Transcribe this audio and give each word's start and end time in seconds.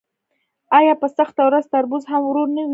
آیا 0.79 0.93
په 1.01 1.07
سخته 1.17 1.41
ورځ 1.45 1.65
تربور 1.73 2.01
هم 2.11 2.21
ورور 2.27 2.47
نه 2.55 2.63
وي؟ 2.63 2.69